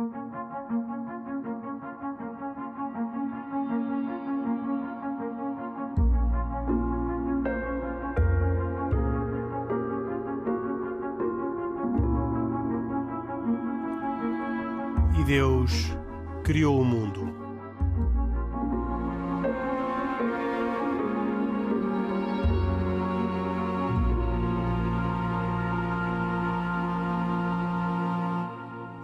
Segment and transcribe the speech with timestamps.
[15.24, 15.92] Deus
[16.44, 17.34] criou o mundo.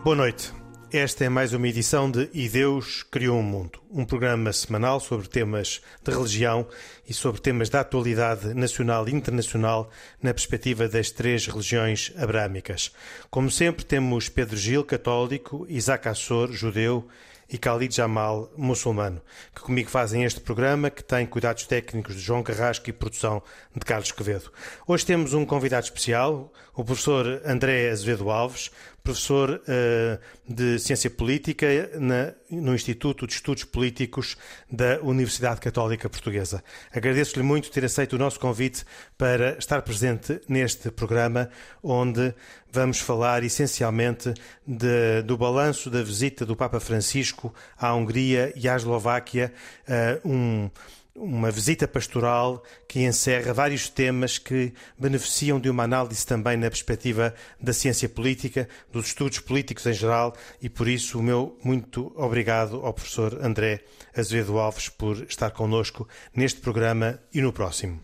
[0.05, 0.64] Boa noite.
[0.97, 5.27] Esta é mais uma edição de E Deus Criou um Mundo, um programa semanal sobre
[5.27, 6.69] temas de religião
[7.05, 9.91] e sobre temas da atualidade nacional e internacional
[10.23, 12.93] na perspectiva das três religiões abrâmicas.
[13.29, 17.09] Como sempre, temos Pedro Gil, católico, Isaac Assor, judeu,
[17.49, 19.21] e Khalid Jamal, muçulmano,
[19.55, 23.43] que comigo fazem este programa, que tem cuidados técnicos de João Carrasco e produção
[23.75, 24.51] de Carlos Quevedo.
[24.87, 28.71] Hoje temos um convidado especial, o professor André Azevedo Alves,
[29.05, 30.19] professor uh,
[30.53, 31.67] de Ciência Política
[32.01, 34.35] na, no Instituto de Estudos Políticos
[34.73, 36.65] da Universidade Católica Portuguesa.
[36.91, 38.83] Agradeço-lhe muito ter aceito o nosso convite
[39.19, 41.51] para estar presente neste programa,
[41.83, 42.35] onde
[42.73, 44.33] vamos falar essencialmente
[44.67, 49.53] de, do balanço da visita do Papa Francisco à Hungria e à Eslováquia,
[49.87, 50.71] uh, um
[51.17, 57.35] uma visita pastoral que encerra vários temas que beneficiam de uma análise também na perspectiva
[57.61, 62.77] da ciência política, dos estudos políticos em geral, e por isso o meu muito obrigado
[62.85, 63.85] ao professor André
[64.17, 68.01] Azevedo Alves por estar connosco neste programa e no próximo.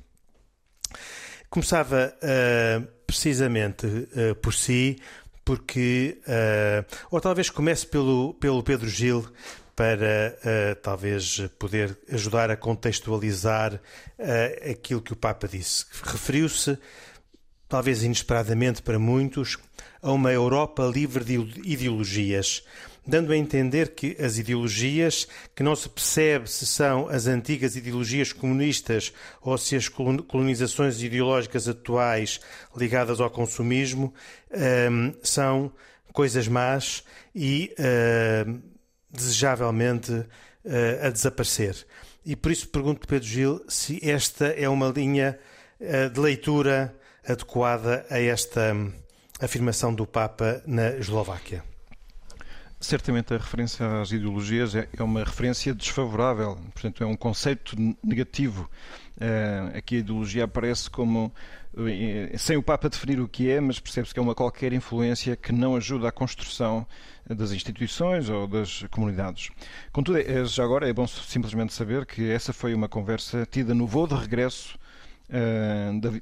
[1.48, 4.98] Começava uh, precisamente uh, por si,
[5.44, 9.26] porque, uh, ou talvez comece pelo, pelo Pedro Gil,
[9.80, 15.86] para uh, talvez poder ajudar a contextualizar uh, aquilo que o Papa disse.
[16.02, 16.76] Referiu-se,
[17.66, 19.56] talvez inesperadamente para muitos,
[20.02, 22.62] a uma Europa livre de ideologias,
[23.06, 28.34] dando a entender que as ideologias, que não se percebe se são as antigas ideologias
[28.34, 32.38] comunistas ou se as colonizações ideológicas atuais
[32.76, 34.12] ligadas ao consumismo,
[34.90, 35.72] um, são
[36.12, 37.02] coisas más
[37.34, 38.69] e uh,
[39.10, 40.26] desejavelmente uh,
[41.06, 41.86] a desaparecer.
[42.24, 45.38] E por isso pergunto, Pedro Gil, se esta é uma linha
[45.80, 46.94] uh, de leitura
[47.26, 48.92] adequada a esta um,
[49.40, 51.64] afirmação do Papa na Eslováquia.
[52.80, 58.70] Certamente a referência às ideologias é, é uma referência desfavorável, portanto, é um conceito negativo.
[59.20, 61.30] Uh, aqui a ideologia aparece como
[62.36, 65.52] sem o Papa definir o que é, mas percebe-se que é uma qualquer influência que
[65.52, 66.84] não ajuda à construção
[67.28, 69.50] das instituições ou das comunidades.
[69.92, 73.86] Contudo, é, já agora é bom simplesmente saber que essa foi uma conversa tida no
[73.86, 74.79] voo de regresso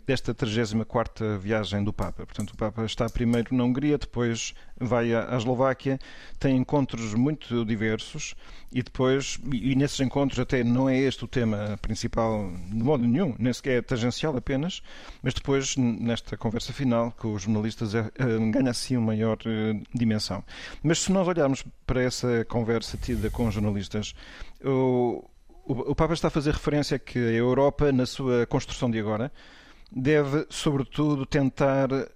[0.05, 2.27] desta 34 viagem do Papa.
[2.27, 5.99] Portanto, o Papa está primeiro na Hungria, depois vai à, Eslováquia,
[6.39, 8.35] tem encontros muito diversos
[8.71, 13.35] e depois, e, nesses encontros até não é este o tema principal de modo nenhum,
[13.39, 14.83] nem sequer é tangencial apenas,
[15.23, 19.83] mas depois, nesta conversa final, com os jornalistas, é, é, ganha assim uma maior uh,
[19.95, 20.45] dimensão.
[20.83, 24.15] Mas se nós olharmos para essa conversa tida com os jornalistas,
[24.63, 25.25] o,
[25.69, 29.31] o Papa está a fazer referência a que a Europa, na sua construção de agora,
[29.93, 32.07] deve, sobretudo, tentar uh,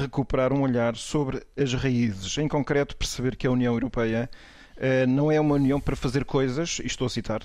[0.00, 2.38] recuperar um olhar sobre as raízes.
[2.38, 4.30] Em concreto, perceber que a União Europeia
[4.76, 7.42] uh, não é uma união para fazer coisas, e estou a citar,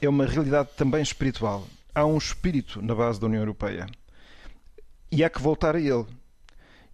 [0.00, 1.66] é uma realidade também espiritual.
[1.92, 3.86] Há um espírito na base da União Europeia.
[5.10, 6.06] E há que voltar a ele.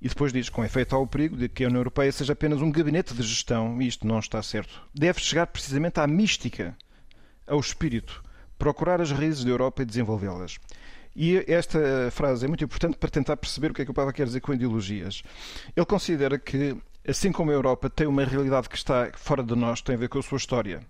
[0.00, 2.72] E depois diz, com efeito ao perigo de que a União Europeia seja apenas um
[2.72, 4.80] gabinete de gestão, e isto não está certo.
[4.94, 6.74] Deve chegar precisamente à mística
[7.52, 8.22] ao espírito,
[8.58, 10.58] procurar as raízes da Europa e desenvolvê-las.
[11.14, 14.12] E esta frase é muito importante para tentar perceber o que é que o Papa
[14.12, 15.22] quer dizer com ideologias.
[15.76, 16.74] Ele considera que,
[17.06, 20.08] assim como a Europa tem uma realidade que está fora de nós, tem a ver
[20.08, 20.80] com a sua história,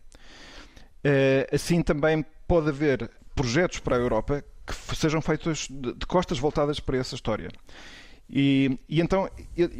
[1.02, 6.78] eh, assim também pode haver projetos para a Europa que sejam feitos de costas voltadas
[6.78, 7.50] para essa história.
[8.30, 9.72] E, e então ele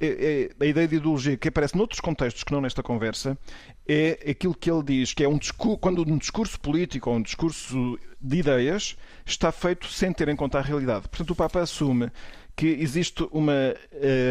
[0.00, 3.38] é, é, a ideia de ideologia que aparece noutros contextos que não nesta conversa
[3.86, 5.38] é aquilo que ele diz, que é um
[5.80, 8.96] quando um discurso político ou um discurso de ideias
[9.26, 11.08] está feito sem ter em conta a realidade.
[11.08, 12.10] Portanto, o Papa assume
[12.54, 13.74] que existe uma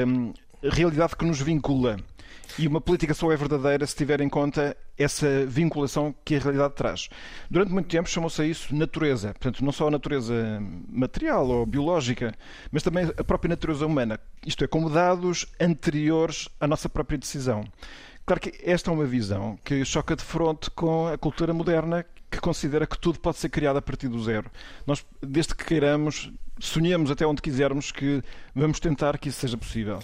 [0.08, 1.98] um, realidade que nos vincula
[2.58, 6.76] e uma política só é verdadeira se tiver em conta essa vinculação que a realidade
[6.76, 7.10] traz.
[7.50, 9.30] Durante muito tempo chamou-se a isso natureza.
[9.30, 12.34] Portanto, não só a natureza material ou biológica,
[12.72, 14.20] mas também a própria natureza humana.
[14.46, 17.64] Isto é, como dados anteriores à nossa própria decisão.
[18.26, 22.40] Claro que esta é uma visão que choca de fronte com a cultura moderna que
[22.40, 24.50] considera que tudo pode ser criado a partir do zero.
[24.88, 28.24] Nós, desde que queiramos, sonhamos até onde quisermos que
[28.56, 30.00] vamos tentar que isso seja possível.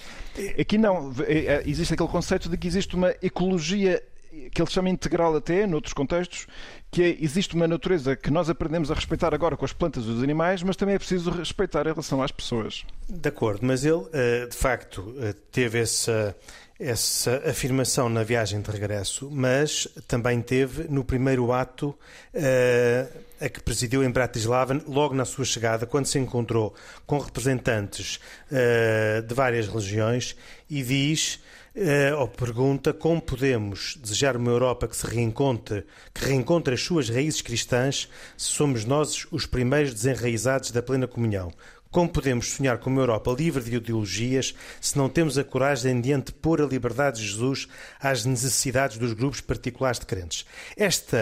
[0.60, 1.14] Aqui não.
[1.26, 4.04] É, é, existe aquele conceito de que existe uma ecologia
[4.52, 6.48] que ele chama integral até, noutros contextos,
[6.92, 10.10] que é, existe uma natureza que nós aprendemos a respeitar agora com as plantas e
[10.10, 12.86] os animais, mas também é preciso respeitar em relação às pessoas.
[13.08, 16.36] De acordo, mas ele, eh, de facto, eh, teve essa,
[16.80, 23.60] essa afirmação na viagem de regresso, mas também teve no primeiro ato uh, a que
[23.62, 26.74] presidiu em Bratislava, logo na sua chegada, quando se encontrou
[27.06, 28.20] com representantes
[28.52, 30.36] uh, de várias religiões
[30.70, 31.40] e diz
[31.76, 35.84] uh, ou pergunta como podemos desejar uma Europa que se reencontre,
[36.14, 38.08] que reencontre as suas raízes cristãs,
[38.38, 41.52] se somos nós os primeiros desenraizados da plena comunhão.
[41.92, 46.12] Como podemos sonhar com uma Europa livre de ideologias se não temos a coragem de
[46.12, 47.68] antepor a liberdade de Jesus
[48.00, 50.46] às necessidades dos grupos particulares de crentes?
[50.76, 51.16] Este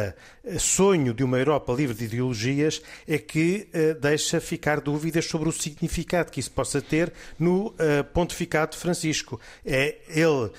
[0.45, 5.49] eh, sonho de uma Europa livre de ideologias é que uh, deixa ficar dúvidas sobre
[5.49, 9.39] o significado que isso possa ter no uh, pontificado de Francisco.
[9.65, 10.51] É, ele uh,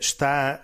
[0.00, 0.62] está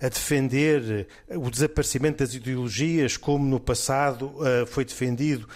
[0.00, 4.34] a defender o desaparecimento das ideologias como no passado
[4.66, 5.48] foi defendido,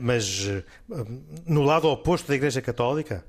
[0.00, 0.48] mas
[1.46, 3.24] no lado oposto da Igreja Católica?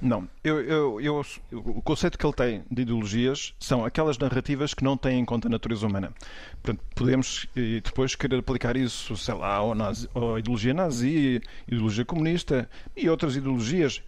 [0.00, 0.28] Não.
[0.44, 4.96] Eu, eu, eu, o conceito que ele tem de ideologias são aquelas narrativas que não
[4.96, 6.12] têm em conta a natureza humana.
[6.62, 12.68] Portanto, podemos depois querer aplicar isso, sei lá, ao, nazi, à ideologia nazi, ideologia comunista
[12.96, 14.02] e outras ideologias.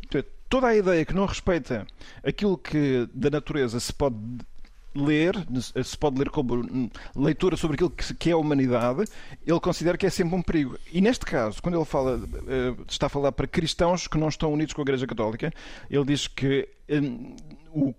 [0.49, 1.87] Toda a ideia que não respeita
[2.25, 4.17] aquilo que da natureza se pode
[4.95, 5.35] ler,
[5.85, 9.05] se pode ler como leitura sobre aquilo que é a humanidade,
[9.47, 10.79] ele considera que é sempre um perigo.
[10.93, 14.53] E neste caso, quando ele fala, eh, está a falar para cristãos que não estão
[14.53, 15.53] unidos com a Igreja Católica,
[15.89, 17.37] ele diz que hum,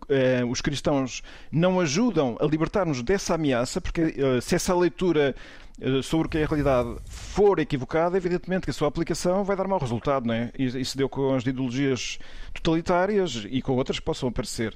[0.09, 5.33] eh, os cristãos não ajudam a libertar-nos dessa ameaça, porque eh, se essa leitura
[5.79, 9.55] eh, sobre o que é a realidade for equivocada, evidentemente que a sua aplicação vai
[9.55, 10.51] dar mau resultado, não é?
[10.57, 12.19] Isso deu com as ideologias
[12.53, 14.75] totalitárias e com outras que possam aparecer.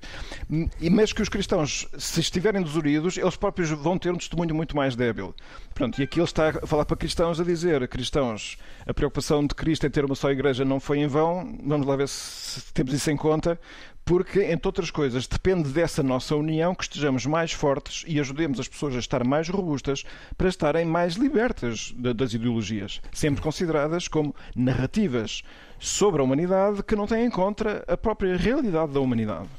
[0.91, 4.95] Mas que os cristãos, se estiverem desunidos, eles próprios vão ter um testemunho muito mais
[4.95, 5.35] débil.
[5.73, 8.57] Pronto, e aqui ele está a falar para cristãos a dizer, cristãos,
[8.87, 11.95] a preocupação de Cristo em ter uma só igreja não foi em vão, vamos lá
[11.97, 13.59] ver se temos isso em conta,
[14.05, 18.67] porque, entre outras coisas, depende dessa nossa união que estejamos mais fortes e ajudemos as
[18.67, 20.03] pessoas a estar mais robustas
[20.37, 25.41] para estarem mais libertas das ideologias, sempre consideradas como narrativas
[25.79, 29.49] sobre a humanidade que não têm em conta a própria realidade da humanidade.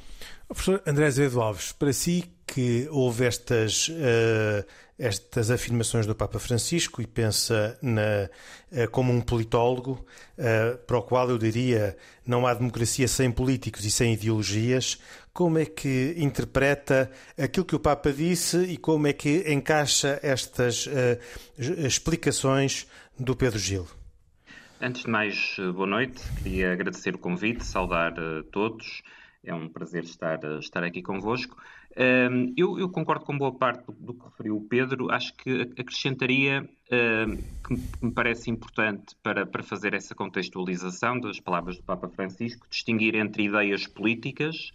[0.47, 3.89] professor André Azevedo Alves, para si que houve estas.
[3.89, 4.65] Uh
[4.99, 8.31] estas afirmações do Papa Francisco e pensa na,
[8.73, 10.05] eh, como um politólogo,
[10.39, 11.97] eh, para o qual eu diria
[12.27, 14.99] não há democracia sem políticos e sem ideologias.
[15.35, 20.87] Como é que interpreta aquilo que o Papa disse e como é que encaixa estas
[20.87, 20.91] uh,
[21.87, 22.87] explicações
[23.19, 23.87] do Pedro Gil?
[24.81, 26.23] Antes de mais, boa noite.
[26.43, 29.03] Queria agradecer o convite, saudar uh, todos.
[29.47, 31.57] É um prazer estar, estar aqui convosco.
[31.97, 35.11] Um, eu, eu, concordo com boa parte do, do, que referiu o Pedro.
[35.11, 41.77] Acho que acrescentaria um, que me parece importante para, para fazer essa contextualização das palavras
[41.77, 44.73] do Papa Francisco, distinguir entre ideias políticas,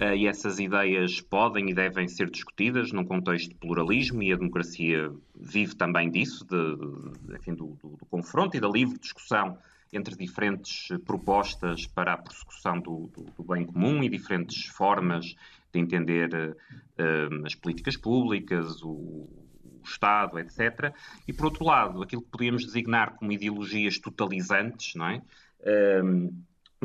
[0.00, 4.36] uh, e essas ideias podem e devem ser discutidas num contexto de pluralismo, e a
[4.36, 9.58] democracia vive também disso, de, de, enfim, do, do, do confronto e da livre discussão
[9.96, 15.34] entre diferentes propostas para a persecução do, do, do, bem comum e diferentes formas
[15.72, 16.56] de entender
[16.98, 20.94] uh, as políticas públicas, o, o, Estado, etc.
[21.28, 25.22] E, por outro lado, aquilo que podíamos designar como ideologias totalizantes, não é?
[26.02, 26.32] Um,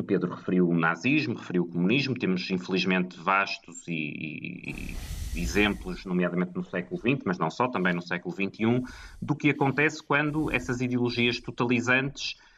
[0.00, 4.96] o Pedro referiu o nazismo, referiu o comunismo, temos infelizmente vastos e, e,
[5.34, 8.82] e, exemplos, nomeadamente no século XX, mas não só, também no século XXI,
[9.20, 12.49] do que acontece quando essas ideologias totalizantes eh,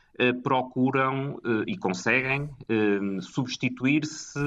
[0.43, 4.39] procuram eh, e conseguem eh, substituir-se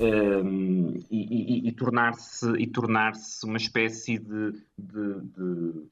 [0.00, 5.84] e, e, e tornar-se e tornar-se uma espécie de, de, de,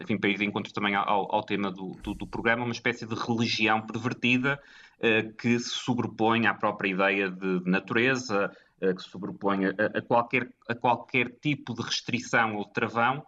[0.00, 3.06] enfim, para ir de encontro também ao, ao tema do, do, do, programa, uma espécie
[3.06, 4.58] de religião pervertida
[5.38, 10.48] que se sobrepõe à própria ideia de, natureza, uh, que se sobrepõe a, a, qualquer,
[10.66, 13.24] a qualquer tipo de restrição ou travão.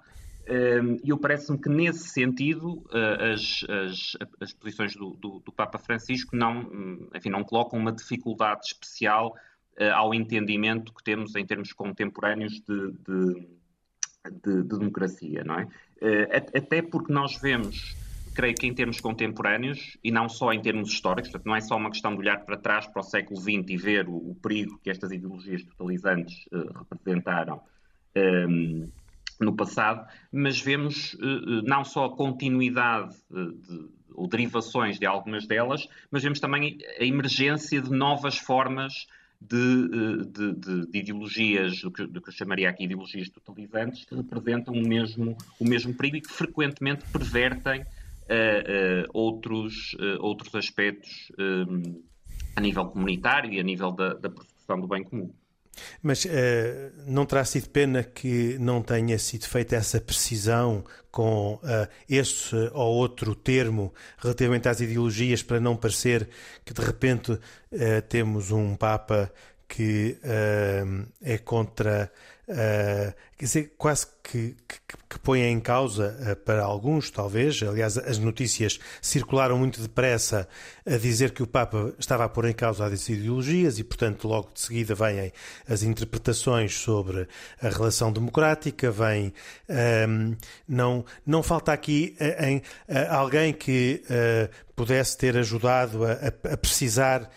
[1.04, 5.78] E eu parece-me que, nesse sentido, uh, as, as, as posições do, do, do, Papa
[5.78, 9.34] Francisco não, enfim, não colocam uma dificuldade especial
[9.78, 13.48] uh, ao entendimento que temos em termos contemporâneos de, de,
[14.42, 15.64] de, de democracia, não é?
[15.64, 17.94] Uh, até porque nós vemos,
[18.34, 21.76] creio que em termos contemporâneos, e não só em termos históricos, portanto, não é só
[21.76, 24.78] uma questão de olhar para trás, para o século XX e ver o, o perigo
[24.82, 27.60] que estas ideologias totalizantes uh, representaram
[28.16, 28.88] um,
[29.40, 35.88] no passado, mas vemos uh, não só a continuidade de, ou derivações de algumas delas,
[36.10, 39.06] mas vemos também a emergência de novas formas
[39.40, 44.14] de, de, de, de ideologias, do que, do que, eu chamaria aqui ideologias totalizantes, que
[44.14, 50.54] representam o mesmo, o mesmo perigo e que frequentemente pervertem uh, uh, outros, uh, outros
[50.54, 52.02] aspectos um,
[52.56, 55.32] a nível comunitário e a nível da, da persecução do bem comum.
[56.02, 56.28] Mas uh,
[57.06, 62.94] não terá sido pena que não tenha sido feita essa precisão com uh, esse ou
[62.94, 66.28] outro termo relativamente às ideologias para não parecer
[66.64, 67.40] que de repente uh,
[68.08, 69.32] temos um Papa
[69.70, 70.16] que
[71.20, 72.10] é contra
[72.48, 77.62] Uh, quer dizer, quase que, que, que põe em causa uh, para alguns, talvez.
[77.62, 80.48] Aliás, as notícias circularam muito depressa
[80.86, 84.50] a dizer que o Papa estava a pôr em causa as ideologias e, portanto, logo
[84.54, 85.30] de seguida vêm
[85.68, 87.28] as interpretações sobre
[87.60, 88.90] a relação democrática.
[88.90, 89.28] Vem,
[89.68, 90.36] uh,
[90.66, 92.62] não, não falta aqui em,
[93.10, 94.02] alguém que
[94.78, 97.28] pudesse ter ajudado a, a, a precisar uh,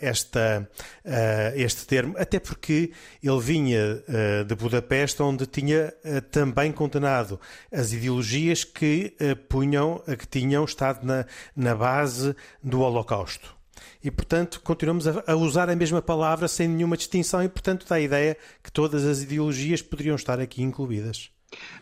[0.00, 0.68] esta,
[1.04, 2.92] uh, este termo, até porque
[3.22, 5.92] ele vinha uh, de Budapeste, onde tinha
[6.30, 7.40] também condenado
[7.72, 9.14] as ideologias que
[9.48, 13.54] punham, que tinham estado na, na base do Holocausto.
[14.02, 18.00] E, portanto, continuamos a, usar a mesma palavra sem nenhuma distinção, e, portanto, dá a
[18.00, 21.30] ideia que todas as ideologias poderiam estar aqui incluídas.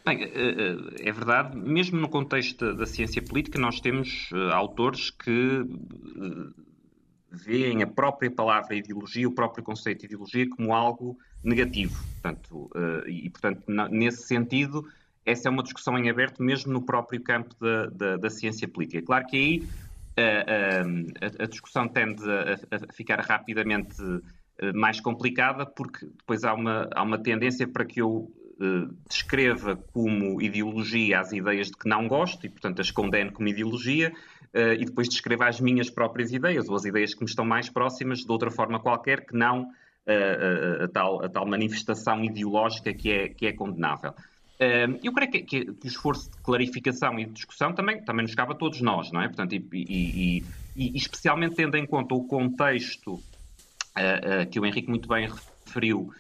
[0.05, 5.65] Bem, é verdade, mesmo no contexto da ciência política, nós temos autores que
[7.31, 12.03] veem a própria palavra ideologia, o próprio conceito de ideologia, como algo negativo.
[12.15, 14.87] Portanto, uh, e, portanto, nesse sentido,
[15.25, 19.03] essa é uma discussão em aberto, mesmo no próprio campo da, da, da ciência política.
[19.03, 23.97] Claro que aí uh, uh, a, a, discussão tende a, a ficar rapidamente
[24.75, 28.29] mais complicada, porque depois há uma, há uma tendência para que eu
[29.09, 34.13] descreva como ideologia as ideias de que não gosto e, portanto, as condeno como ideologia,
[34.55, 37.69] uh, e depois descreva as minhas próprias ideias ou as ideias que me estão mais
[37.69, 43.11] próximas de outra forma qualquer que não uh, a, tal, a tal manifestação ideológica que
[43.11, 44.11] é, que é condenável.
[44.11, 48.25] Uh, eu creio que, que, que, o esforço de clarificação e de discussão também, também
[48.25, 49.29] nos cabe a todos nós, não é?
[49.29, 50.45] Portanto, e, e, e,
[50.77, 53.21] e especialmente tendo em conta o contexto uh,
[54.43, 55.29] uh, que o Henrique muito bem
[55.67, 56.13] referiu,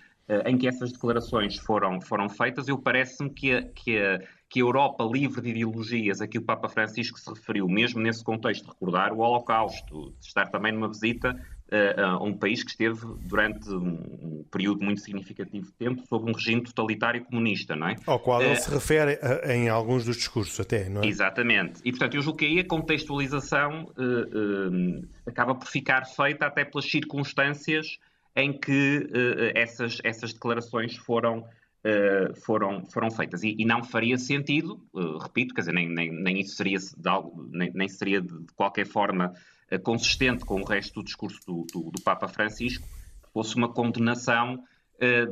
[0.45, 5.05] em que essas declarações foram, foram feitas, eu parece-me que, que a, que a Europa
[5.05, 9.19] livre de ideologias, a que o Papa Francisco se referiu, mesmo nesse contexto, recordar o
[9.19, 11.39] Holocausto, de estar também numa visita
[11.71, 16.35] uh, a um país que esteve durante um período muito significativo de tempo sob um
[16.35, 17.97] regime totalitário comunista, não é?
[18.07, 21.07] Ao qual ele uh, se refere a, em alguns dos discursos até, não é?
[21.07, 21.81] Exatamente.
[21.85, 26.91] E, portanto, eu julgo que aí a contextualização uh, acaba por ficar feita até pelas
[26.91, 27.99] circunstâncias
[28.35, 29.09] em que
[29.53, 31.45] essas, essas declarações foram
[31.85, 33.43] uh, foram, foram feitas.
[33.43, 37.09] E, e, não faria sentido, uh, repito, quer dizer, nem, nem, nem isso seria de,
[37.09, 39.33] algo, nem, nem seria de, qualquer forma
[39.73, 42.87] uh, consistente com o resto do discurso do, do, do Papa Francisco,
[43.33, 44.63] fosse uma condenação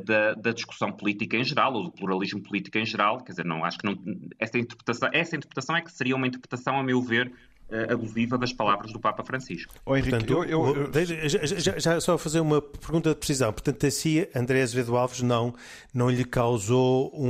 [0.05, 3.65] da, da, discussão política em geral, ou do pluralismo político em geral, quer dizer, não,
[3.65, 4.01] acho que não,
[4.39, 7.33] essa interpretação, essa interpretação é que seria uma interpretação, a meu ver,
[7.91, 9.73] abusiva das palavras do Papa Francisco.
[9.85, 11.29] Oh, Henrique, Portanto, eu, eu, eu...
[11.29, 13.51] Já, já, já, só fazer uma pergunta de precisão.
[13.51, 15.53] Portanto, assim, André Azevedo Alves não,
[15.93, 17.27] não lhe causou um,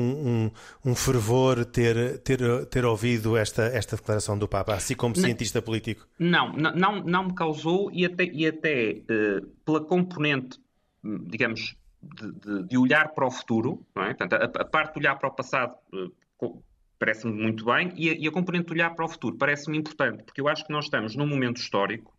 [0.85, 5.23] um, um fervor ter, ter, ter ouvido esta, esta declaração do Papa, assim como não,
[5.23, 6.07] cientista político?
[6.19, 10.59] Não, não, não me causou e até, e até uh, pela componente,
[11.03, 14.13] digamos, de, de, de, olhar para o futuro, não é?
[14.13, 16.63] Portanto, a, a parte de olhar para o passado uh,
[16.99, 20.23] parece-me muito bem, e a, e a componente de olhar para o futuro parece-me importante,
[20.23, 22.15] porque eu acho que nós estamos num momento histórico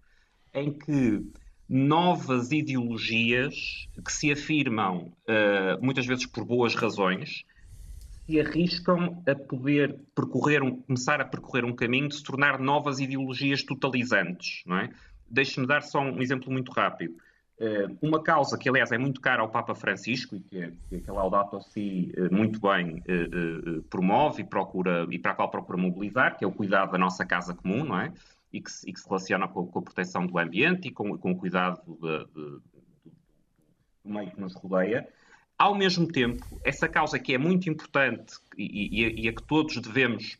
[0.54, 1.22] em que
[1.68, 7.44] novas ideologias que se afirmam, uh, muitas vezes por boas razões,
[8.24, 13.00] se arriscam a poder percorrer um, começar a percorrer um caminho de se tornar novas
[13.00, 14.62] ideologias totalizantes.
[14.66, 14.90] Não é?
[15.30, 17.14] Deixe-me dar só um exemplo muito rápido.
[17.60, 21.10] Eh, uma causa que, aliás, é muito cara ao Papa Francisco e que, que, que
[21.10, 25.76] a Laudato Si eh, muito bem eh, promove e, procura, e para a qual procura
[25.76, 28.12] mobilizar, que é o cuidado da nossa casa comum, não é?
[28.52, 31.32] E que, e que se relaciona com, com, a proteção do ambiente e com, com
[31.32, 32.60] o cuidado de, de,
[34.04, 35.08] do meio que nos rodeia.
[35.58, 39.76] Ao mesmo tempo, essa causa que é muito importante e, e, e a que todos
[39.78, 40.38] devemos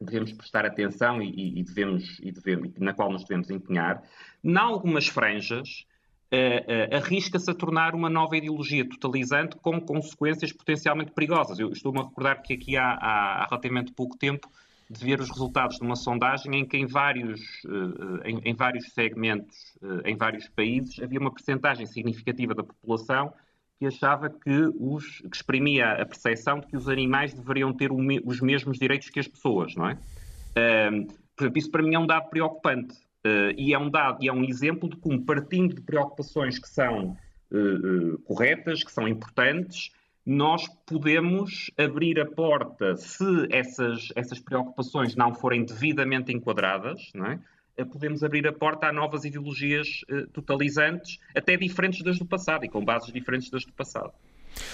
[0.00, 4.02] devemos prestar atenção e, e devemos, e devemos, na qual nos devemos empenhar,
[4.44, 5.87] em algumas franjas
[6.32, 11.58] uh, uh, arrisca-se a tornar uma nova ideologia totalizante com consequências potencialmente perigosas.
[11.58, 14.50] Eu estou-me a recordar que aqui há, há, há relativamente pouco tempo
[14.90, 18.92] de ver os resultados de uma sondagem em que em vários, uh, em, em, vários
[18.92, 23.32] segmentos, em vários países, havia uma percentagem significativa da população
[23.78, 28.40] que achava que, os, que exprimia a percepção de que os animais deveriam ter os
[28.40, 29.92] mesmos direitos que as pessoas, não é?
[29.92, 31.06] Uh,
[31.36, 34.28] por exemplo, isso para mim é um dado preocupante uh, e é um dado e
[34.28, 37.16] é um exemplo de como partindo de preocupações que são
[37.50, 39.90] uh, corretas, que são importantes,
[40.24, 47.40] nós podemos abrir a porta se essas, essas preocupações não forem devidamente enquadradas, não é?
[47.84, 52.68] Podemos abrir a porta a novas ideologias uh, totalizantes, até diferentes das do passado e
[52.68, 54.12] com bases diferentes das do passado.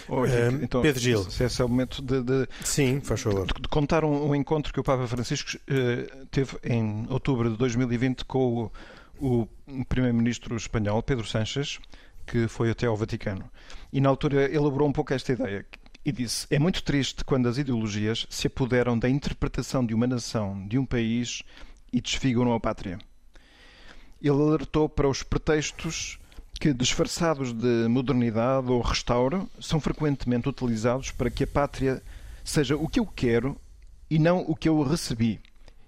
[0.09, 0.25] Oh,
[0.63, 1.31] então, Pedro Gil.
[1.31, 3.47] Se esse é o momento de, de Sim, faz favor.
[3.47, 7.57] De, de contar um, um, encontro que o Papa Francisco uh, teve em outubro de
[7.57, 8.71] 2020 com
[9.19, 11.79] o, o primeiro-ministro espanhol, Pedro Sánchez,
[12.27, 13.51] que foi até ao Vaticano.
[13.93, 15.67] E na altura elaborou um pouco esta ideia
[16.05, 20.67] e disse: É muito triste quando as ideologias se apoderam da interpretação de uma nação,
[20.67, 21.43] de um país
[21.93, 22.99] e desfiguram a pátria.
[24.21, 26.19] Ele alertou para os pretextos
[26.61, 32.03] que, disfarçados de modernidade ou restauro, são frequentemente utilizados para que a pátria
[32.45, 33.57] seja o que eu quero
[34.11, 35.41] e não o que eu recebi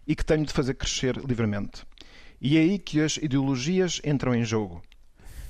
[0.06, 1.84] e que tenho de fazer crescer livremente.
[2.40, 4.82] E é aí que as ideologias entram em jogo.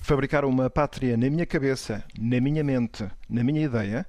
[0.02, 4.06] Fabricar uma pátria na minha cabeça, na minha mente, na minha ideia,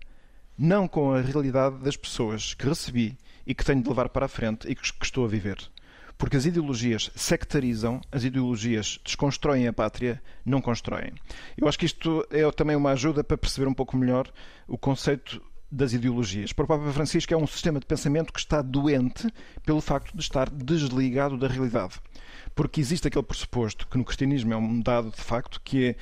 [0.58, 4.30] não com a realidade das pessoas que recebi e que tenho de levar para a
[4.30, 5.58] frente e que estou a viver.
[6.18, 11.14] Porque as ideologias sectarizam, as ideologias desconstroem a pátria, não constroem.
[11.58, 14.32] Eu acho que isto é também uma ajuda para perceber um pouco melhor
[14.68, 16.54] o conceito das ideologias.
[16.54, 19.32] Para o Papa Francisco é um sistema de pensamento que está doente
[19.66, 21.96] pelo facto de estar desligado da realidade.
[22.56, 25.96] Porque existe aquele pressuposto que no cristianismo é um dado de facto que é,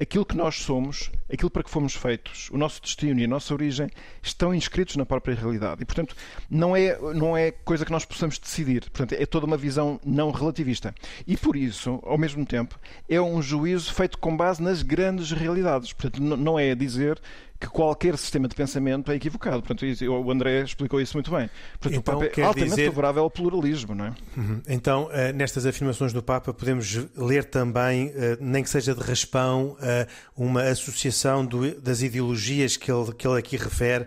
[0.00, 3.52] aquilo que nós somos, aquilo para que fomos feitos, o nosso destino e a nossa
[3.52, 3.88] origem
[4.22, 5.82] estão inscritos na própria realidade.
[5.82, 6.14] E, portanto,
[6.50, 8.82] não é, não é coisa que nós possamos decidir.
[8.90, 10.94] Portanto, é toda uma visão não relativista.
[11.26, 15.92] E, por isso, ao mesmo tempo, é um juízo feito com base nas grandes realidades.
[15.92, 17.20] Portanto, não é dizer
[17.60, 19.60] que qualquer sistema de pensamento é equivocado.
[19.62, 21.50] Portanto, o André explicou isso muito bem.
[21.80, 22.86] Portanto, então, o Papa é altamente dizer...
[22.86, 24.14] favorável ao pluralismo, não é?
[24.36, 24.62] Uhum.
[24.68, 29.57] Então, eh, nestas afirmações do Papa, podemos ler também, eh, nem que seja de raspão,
[29.80, 31.46] eh, uma associação
[31.82, 34.06] das ideologias que ele, que ele aqui refere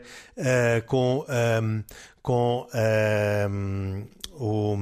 [0.85, 1.83] com, ehm,
[2.21, 4.77] com, ehm, o,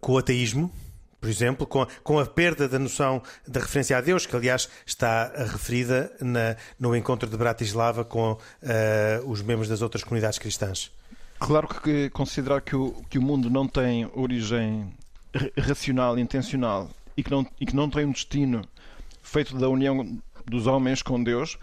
[0.00, 0.72] com o ateísmo
[1.20, 4.68] por exemplo, com a, com a perda da noção da referência a Deus, que aliás
[4.86, 8.38] está referida na, no encontro de Bratislava com uh,
[9.30, 10.90] os membros das outras comunidades cristãs.
[11.38, 14.92] Claro que considerar que o, que o mundo não tem origem
[15.58, 16.88] racional, intencional
[17.20, 18.62] e que, não, e que não tem um destino
[19.22, 21.58] feito da união dos homens com Deus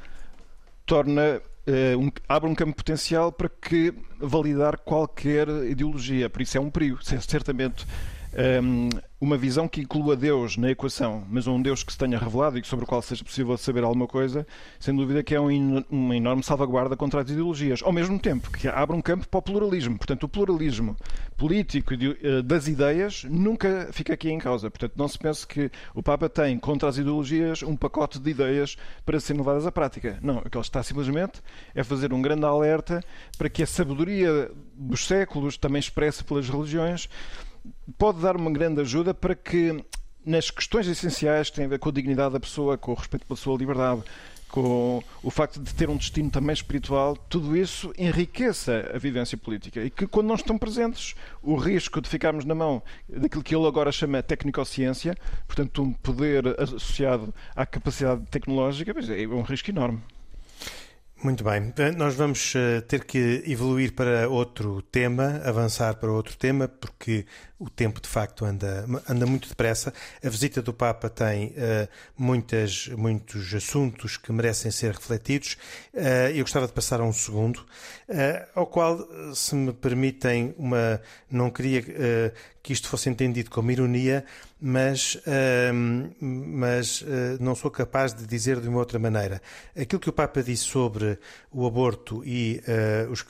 [0.85, 6.29] torna uh, um, abre um campo potencial para que validar qualquer ideologia.
[6.29, 6.99] Por isso é um perigo.
[7.03, 7.85] Certamente
[8.38, 12.60] um, uma visão que inclua Deus na equação, mas um Deus que se tenha revelado
[12.60, 14.45] e sobre o qual seja possível saber alguma coisa,
[14.80, 17.82] sem dúvida que é um, uma enorme salvaguarda contra as ideologias.
[17.82, 19.97] Ao mesmo tempo que abre um campo para o pluralismo.
[19.97, 20.95] Portanto, o pluralismo
[21.36, 24.69] político eh, das ideias nunca fica aqui em causa.
[24.69, 28.78] Portanto, não se pense que o Papa tem contra as ideologias um pacote de ideias
[29.04, 30.19] para serem levadas à prática.
[30.21, 31.41] Não, o que ele está simplesmente
[31.73, 33.04] é fazer um grande alerta
[33.36, 37.10] para que a sabedoria dos séculos, também expressa pelas religiões,
[37.97, 39.84] pode dar uma grande ajuda para que
[40.25, 43.25] nas questões essenciais que têm a ver com a dignidade da pessoa, com o respeito
[43.25, 44.03] pela sua liberdade,
[44.49, 49.82] com o facto de ter um destino também espiritual, tudo isso enriqueça a vivência política.
[49.82, 53.67] E que quando não estão presentes, o risco de ficarmos na mão daquilo que ele
[53.67, 60.01] agora chama tecnicociência, portanto, um poder associado à capacidade tecnológica, é um risco enorme.
[61.23, 61.73] Muito bem.
[61.97, 67.25] Nós vamos eh, ter que evoluir para outro tema, avançar para outro tema, porque
[67.59, 69.93] o tempo de facto anda, anda muito depressa.
[70.23, 75.57] A visita do Papa tem uh, muitas, muitos assuntos que merecem ser refletidos.
[75.93, 81.01] Uh, eu gostava de passar a um segundo, uh, ao qual, se me permitem, uma,
[81.29, 81.83] não queria
[82.61, 84.25] que isto fosse entendido como ironia,
[84.59, 85.21] mas,
[86.19, 87.03] mas
[87.39, 89.41] não sou capaz de dizer de uma outra maneira.
[89.79, 91.17] Aquilo que o Papa disse sobre
[91.49, 92.61] o aborto e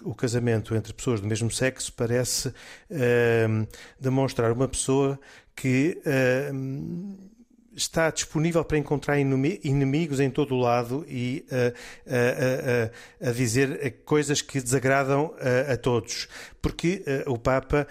[0.01, 2.51] o casamento entre pessoas do mesmo sexo parece
[4.17, 5.19] demonstrar uma pessoa
[5.56, 7.30] que uh,
[7.75, 11.69] está disponível para encontrar inimigos em todo o lado e uh,
[12.08, 15.32] uh, a dizer coisas que desagradam
[15.71, 16.27] a todos.
[16.60, 17.88] Porque o Papa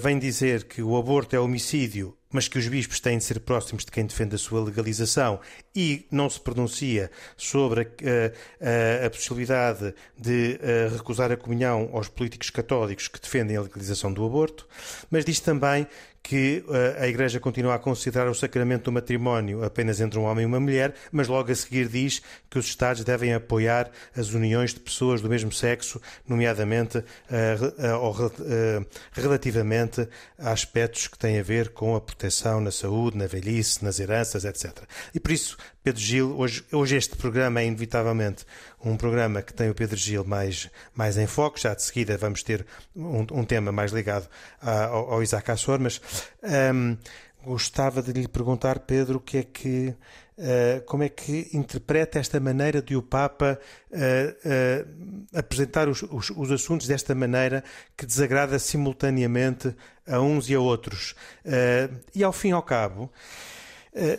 [0.00, 3.84] vem dizer que o aborto é homicídio mas que os bispos têm de ser próximos
[3.84, 5.38] de quem defende a sua legalização.
[5.74, 12.08] E não se pronuncia sobre a, a, a possibilidade de a, recusar a comunhão aos
[12.08, 14.66] políticos católicos que defendem a legalização do aborto,
[15.10, 15.86] mas diz também
[16.22, 20.44] que uh, a Igreja continua a considerar o sacramento do matrimónio apenas entre um homem
[20.44, 24.72] e uma mulher, mas logo a seguir diz que os Estados devem apoiar as uniões
[24.72, 30.08] de pessoas do mesmo sexo, nomeadamente uh, uh, relativamente
[30.38, 34.44] a aspectos que têm a ver com a proteção na saúde, na velhice, nas heranças,
[34.44, 34.84] etc.
[35.14, 38.46] E por isso, Pedro Gil, hoje, hoje este programa é inevitavelmente
[38.84, 41.58] um programa que tem o Pedro Gil mais, mais em foco.
[41.58, 42.64] Já de seguida vamos ter
[42.94, 44.28] um, um tema mais ligado
[44.60, 46.00] a, ao, ao, Isaac Assor, mas
[46.72, 46.96] um,
[47.44, 49.94] gostava de lhe perguntar, Pedro, o que é que.
[50.38, 56.30] Uh, como é que interpreta esta maneira de o Papa uh, uh, apresentar os, os,
[56.30, 57.62] os, assuntos desta maneira
[57.96, 59.74] que desagrada simultaneamente
[60.08, 61.14] a uns e a outros?
[62.14, 63.12] e ao fim e ao cabo,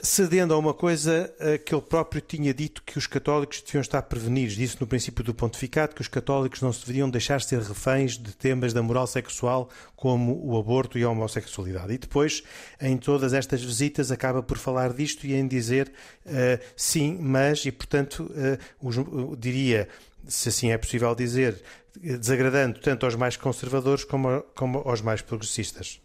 [0.04, 4.04] cedendo a uma coisa eh, que ele próprio tinha dito que os católicos deviam estar
[4.04, 4.56] prevenidos.
[4.56, 8.36] Disse no princípio do pontificado que os católicos não se deveriam deixar ser reféns de
[8.36, 11.92] temas da moral sexual como o aborto e a homossexualidade.
[11.92, 12.44] E depois,
[12.80, 15.92] em todas estas visitas, acaba por falar disto e em dizer
[16.26, 18.96] uh, sim, mas, e portanto, uh, os,
[19.40, 19.88] diria,
[20.28, 21.60] se assim é possível dizer,
[22.00, 26.03] desagradando tanto aos mais conservadores como, como aos mais progressistas.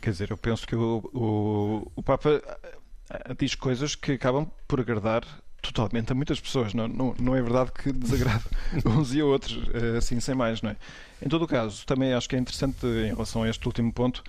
[0.00, 2.42] Quer dizer, eu penso que o, o, o Papa
[3.10, 5.24] eh, diz coisas que acabam por agradar
[5.60, 6.74] totalmente a muitas pessoas.
[6.74, 8.44] Não, não, não é verdade que desagrada
[8.86, 10.76] uns e outros, eh, assim sem mais, não é?
[11.20, 14.22] Em todo o caso, também acho que é interessante em relação a este último ponto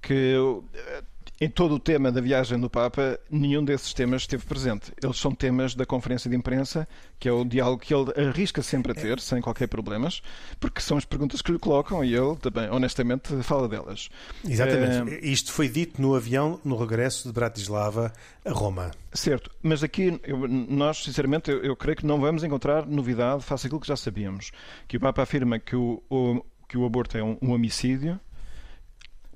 [0.00, 0.34] que
[0.74, 1.02] eh,
[1.40, 4.92] em todo o tema da viagem do Papa, nenhum desses temas esteve presente.
[5.02, 6.86] Eles são temas da conferência de imprensa,
[7.18, 10.22] que é o diálogo que ele arrisca sempre a ter, sem qualquer problemas,
[10.60, 14.08] porque são as perguntas que lhe colocam e ele também, honestamente, fala delas.
[14.44, 15.14] Exatamente.
[15.14, 15.26] É...
[15.26, 18.12] Isto foi dito no avião no regresso de Bratislava
[18.44, 18.90] a Roma.
[19.12, 23.66] Certo, mas aqui eu, nós, sinceramente, eu, eu, creio que não vamos encontrar novidade face
[23.66, 24.52] àquilo que já sabíamos.
[24.86, 28.18] Que o Papa afirma que o, o que o aborto é um, um homicídio,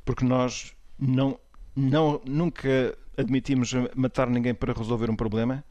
[0.05, 1.39] porque nós não
[1.77, 5.63] não, nunca admitimos matar ninguém para resolver um problema,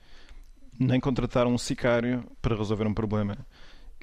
[0.79, 3.37] nem contratar um sicário para resolver um problema.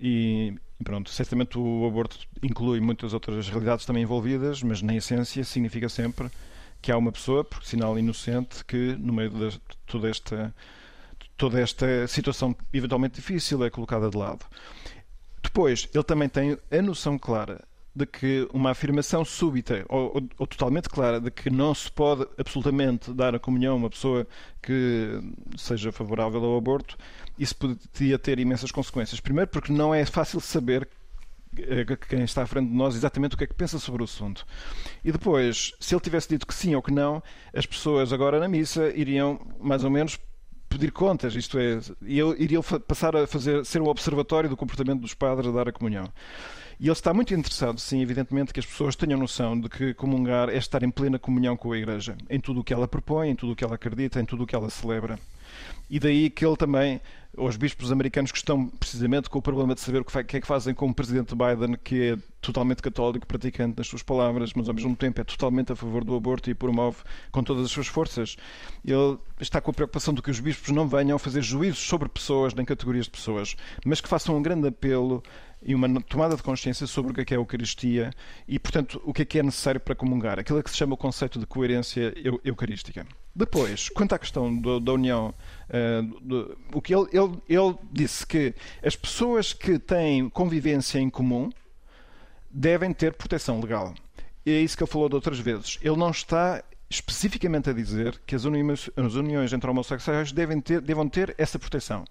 [0.01, 5.88] E pronto, certamente o aborto inclui muitas outras realidades também envolvidas, mas na essência significa
[5.88, 6.29] sempre
[6.81, 10.53] que há uma pessoa, por sinal inocente, que no meio de toda esta,
[11.37, 14.45] toda esta situação eventualmente difícil é colocada de lado.
[15.41, 17.62] Depois, ele também tem a noção clara
[17.95, 22.27] de que uma afirmação súbita ou, ou, ou, totalmente clara de que não se pode
[22.39, 24.27] absolutamente dar a comunhão a uma pessoa
[24.63, 25.21] que
[25.57, 26.97] seja favorável ao aborto,
[27.39, 29.21] isso podia ter imensas consequências.
[29.21, 30.89] Primeiro, porque não é fácil saber
[31.59, 34.05] eh, quem está à frente de nós exatamente o que é que pensa sobre o
[34.05, 34.47] assunto.
[35.05, 37.23] E depois, se ele tivesse dito que sim ou que não,
[37.55, 40.19] as pessoas agora na missa iriam mais ou menos
[40.69, 45.49] pedir contas, isto é, iriam passar a fazer, ser um observatório do comportamento dos padres
[45.49, 46.11] a dar a comunhão.
[46.83, 50.49] E ele está muito interessado, sim, evidentemente, que as pessoas tenham noção de que comungar
[50.49, 53.37] é estar em plena comunhão com a Igreja, em tudo o que ela propõe, em
[53.37, 55.16] tudo o que ela acredita, em tudo o que ela celebra.
[55.88, 57.01] E daí que ele também,
[57.37, 60.47] os bispos americanos que estão precisamente com o problema de saber o que é que
[60.47, 64.75] fazem com o presidente Biden, que é totalmente católico, praticante nas suas palavras, mas ao
[64.75, 66.97] mesmo tempo é totalmente a favor do aborto e promove
[67.31, 68.37] com todas as suas forças.
[68.85, 72.53] Ele está com a preocupação de que os bispos não venham fazer juízos sobre pessoas,
[72.55, 75.23] nem categorias de pessoas, mas que façam um grande apelo
[75.64, 78.11] e uma tomada de consciência sobre o que é, que é a Eucaristia
[78.46, 80.38] e, portanto, o que é que é necessário para comungar.
[80.38, 82.12] Aquilo que se chama o conceito de coerência
[82.44, 83.07] eucarística.
[83.35, 85.35] Depois, quanto à questão do, da união,
[85.70, 91.09] uh, do, o que ele, ele, ele disse que as pessoas que têm convivência em
[91.09, 91.51] comum
[92.51, 93.94] devem ter proteção legal.
[94.44, 95.79] E é isso que ele falou de outras vezes.
[95.81, 100.81] Ele não está especificamente a dizer que as uniões, as uniões entre homossexuais devem ter,
[100.81, 102.05] devam ter essa proteção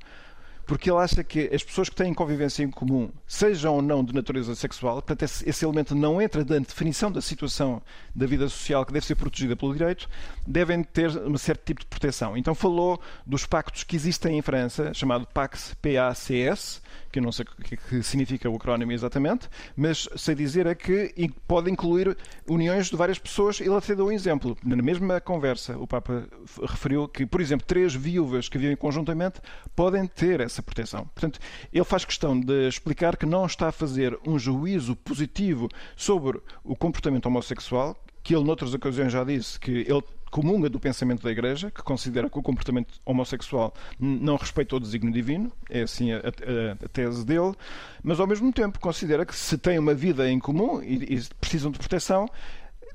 [0.65, 4.13] porque ele acha que as pessoas que têm convivência em comum, sejam ou não de
[4.13, 7.81] natureza sexual, portanto, esse, esse elemento não entra na definição da situação
[8.15, 10.09] da vida social que deve ser protegida pelo direito,
[10.45, 12.37] devem ter um certo tipo de proteção.
[12.37, 15.75] Então falou dos pactos que existem em França, chamado PACS,
[17.11, 21.13] que eu não sei o que, significa o acrónimo exatamente, mas sei dizer é que
[21.47, 23.59] pode incluir uniões de várias pessoas.
[23.59, 24.57] Ele até deu um exemplo.
[24.63, 26.27] Na mesma conversa, o Papa
[26.61, 29.41] referiu que, por exemplo, três viúvas que vivem conjuntamente
[29.75, 31.05] podem ter essa proteção.
[31.13, 31.39] Portanto,
[31.71, 36.75] ele faz questão de explicar que não está a fazer um juízo positivo sobre o
[36.75, 41.69] comportamento homossexual, que ele noutras ocasiões já disse que ele comunga do pensamento da Igreja,
[41.69, 46.85] que considera que o comportamento homossexual não respeita o desígnio divino, é assim a, a,
[46.85, 47.53] a, tese dele,
[48.01, 51.69] mas ao mesmo tempo considera que se têm uma vida em comum e, e precisam
[51.69, 52.27] de proteção,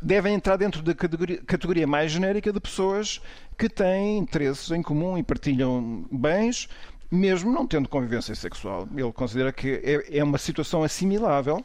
[0.01, 3.21] devem entrar dentro da categoria, categoria mais genérica de pessoas
[3.59, 6.69] que têm interesses em comum e partilham bens,
[7.11, 8.89] mesmo não tendo convivência sexual.
[8.97, 11.63] Ele considera que é, é uma situação assimilável,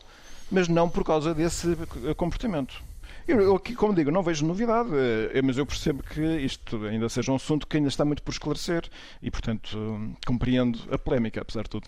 [0.52, 1.78] mas não por causa desse
[2.18, 2.91] comportamento.
[3.28, 4.90] Eu, aqui, como digo, não vejo novidade,
[5.34, 8.32] eh, mas eu percebo que isto ainda seja um assunto que ainda está muito por
[8.32, 8.84] esclarecer
[9.22, 9.78] e, portanto,
[10.26, 11.88] compreendo a polémica, apesar de tudo.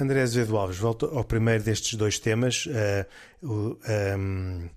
[0.00, 3.06] André Azevedo Alves, volto ao primeiro destes dois temas, uh,
[3.46, 4.70] o, um, eh,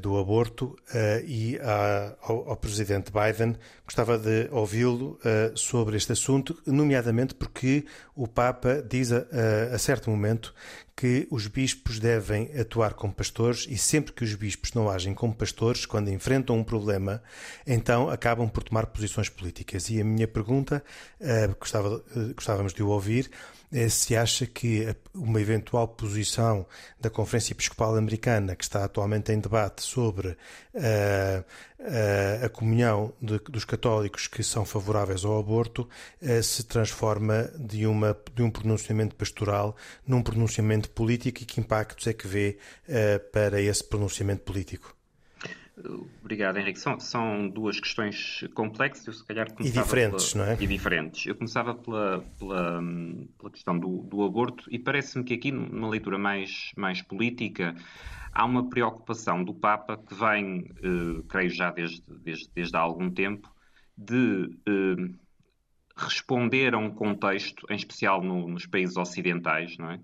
[0.00, 3.56] do aborto uh, e ao, Presidente Biden.
[3.84, 5.18] Gostava de ouvi-lo
[5.56, 10.54] sobre este assunto, nomeadamente porque o Papa diz a, certo momento
[10.94, 15.34] que os bispos devem atuar como pastores e sempre que os bispos não agem como
[15.34, 17.22] pastores, quando enfrentam um problema,
[17.66, 19.90] então acabam por tomar posições políticas.
[19.90, 20.84] E a minha pergunta,
[21.58, 22.04] gostava,
[22.36, 23.30] gostávamos de o ouvir,
[23.88, 26.66] se acha que uma eventual posição
[27.00, 30.34] da Conferência Episcopal Americana, que está atualmente em debate sobre uh,
[30.74, 35.88] uh, a comunhão de, dos católicos que são favoráveis ao aborto,
[36.42, 42.12] se transforma de, uma, de um pronunciamento pastoral num pronunciamento político e que impactos é
[42.12, 42.58] que vê
[43.32, 44.99] para esse pronunciamento político?
[46.20, 46.78] Obrigado, Henrique.
[46.78, 49.06] São, são, duas questões complexas.
[49.06, 50.56] Eu, se calhar, e diferentes, pela, não é?
[50.60, 51.26] E diferentes.
[51.26, 52.82] Eu começava pela, pela,
[53.38, 57.74] pela questão do, do aborto e parece-me que aqui, numa leitura mais, mais política,
[58.32, 63.10] há uma preocupação do Papa que vem, eh, creio já desde, desde, desde há algum
[63.10, 63.52] tempo,
[63.96, 65.14] de eh,
[65.96, 70.00] responder a um contexto, em especial no, nos países ocidentais, não é?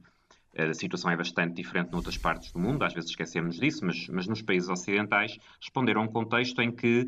[0.56, 4.26] A situação é bastante diferente noutras partes do mundo, às vezes esquecemos disso, mas, mas
[4.26, 7.06] nos países ocidentais responderam a um contexto em que,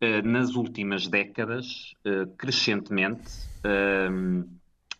[0.00, 3.30] eh, nas últimas décadas, eh, crescentemente,
[3.62, 4.08] eh,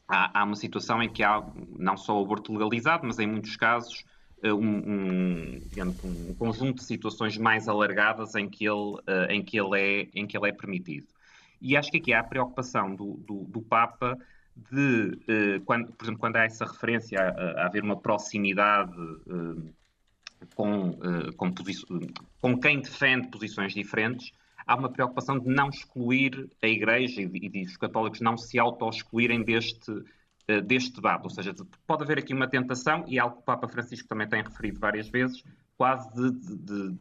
[0.07, 1.43] há, uma situação em que há
[1.79, 4.05] não só o aborto legalizado, mas em muitos casos
[4.45, 5.61] um, um,
[6.05, 8.97] um conjunto de situações mais alargadas em que ele,
[9.31, 11.09] em que ele, é, em que ele é permitido.
[11.61, 14.17] E acho que aqui há a preocupação do, do, do Papa
[14.71, 18.93] de, eh, quando, por exemplo, quando há essa referência a, a haver uma proximidade
[19.29, 19.73] eh,
[20.55, 21.53] com, eh, com,
[22.41, 24.33] com, quem defende posições diferentes,
[24.67, 28.59] há uma preocupação de não excluir a Igreja e, e de os católicos não se
[28.59, 29.93] auto-excluírem deste,
[30.67, 31.25] deste debate.
[31.25, 31.55] Ou seja,
[31.87, 34.79] pode haver aqui uma tentação, e é algo que o Papa Francisco também tem referido
[34.79, 35.43] várias vezes,
[35.77, 36.99] quase de, de, de, de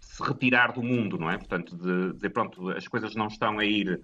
[0.00, 1.38] se retirar do mundo, não é?
[1.38, 4.00] Portanto, de dizer, pronto, as coisas não estão a ir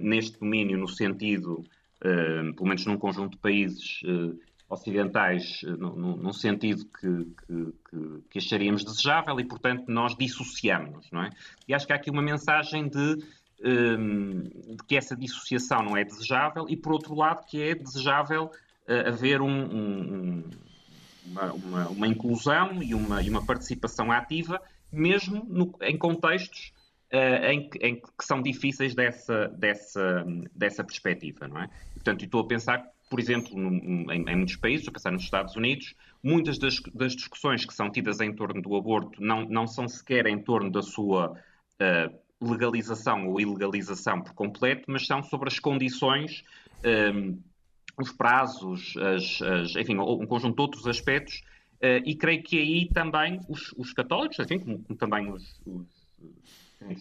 [0.00, 1.64] neste domínio no sentido
[2.00, 8.84] pelo menos num conjunto de países uh, ocidentais, uh, num, sentido que, que, que, acharíamos
[8.84, 11.30] desejável e, portanto, nós dissociamos, não é?
[11.66, 16.66] E acho que há aqui uma mensagem de, de que essa dissociação não é desejável
[16.68, 18.50] e, por outro lado, que é desejável
[19.06, 20.44] haver um, um,
[21.26, 26.72] uma, uma, uma, inclusão e uma, e uma participação ativa, mesmo no, em contextos
[27.10, 31.70] em, que, em, que, são difíceis dessa, dessa, dessa perspectiva, não é?
[31.94, 35.22] Portanto, estou a pensar, por exemplo, no, em, em, muitos países, estou a pensar nos
[35.22, 39.66] Estados Unidos, muitas das, das, discussões que são tidas em torno do aborto não, não
[39.66, 45.48] são sequer em torno da sua uh, legalização ou ilegalização por completo, mas são sobre
[45.48, 46.44] as condições,
[46.84, 47.34] um, eh,
[48.00, 51.42] os prazos, as, as, enfim, um conjunto de outros aspectos,
[51.82, 55.98] uh, e creio que aí também os, os católicos, assim como, como também os, os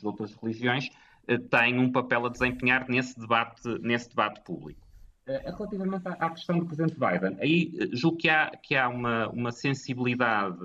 [0.04, 0.90] outras religiões,
[1.28, 4.88] eh, têm um papel a desempenhar nesse debate, nesse debate público.
[5.28, 9.28] Eh, relativamente à questão do Presidente Biden, aí eh, julgo que há, que há uma,
[9.30, 10.58] uma sensibilidade.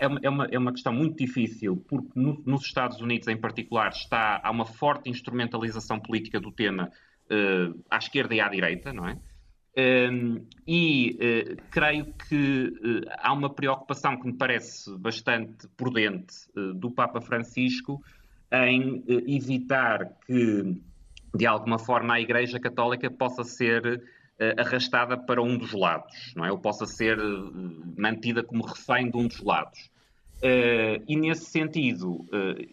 [0.00, 3.36] É uma, é, uma, é uma questão muito difícil, porque no, nos Estados Unidos, em
[3.36, 6.88] particular, está, há uma forte instrumentalização política do tema
[7.26, 9.18] uh, à esquerda e à direita, não é?
[9.76, 16.34] Um, e uh, creio que uh, há uma preocupação que me parece bastante prudente
[16.76, 18.00] do Papa Francisco
[18.52, 20.76] em eh, evitar que,
[21.34, 24.02] de alguma forma, a Igreja Católica possa ser
[24.38, 26.52] eh, arrastada para um dos lados, não é?
[26.52, 27.22] Ou possa ser eh,
[27.96, 29.90] mantida como refém de um dos lados.
[31.08, 32.26] e nesse sentido,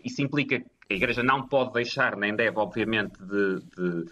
[0.03, 4.05] isso implica que a Igreja não pode deixar, nem deve, obviamente, de, de,